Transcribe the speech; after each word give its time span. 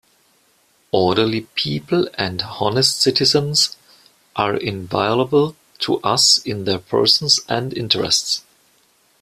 Orderly 0.93 1.41
people 1.53 2.09
and 2.15 2.41
honest 2.41 2.99
citizens 2.99 3.77
are 4.35 4.55
inviolable 4.57 5.55
to 5.77 5.99
us 6.01 6.39
in 6.39 6.63
their 6.65 6.79
persons 6.79 7.39
and 7.47 7.71
interests. 7.71 8.41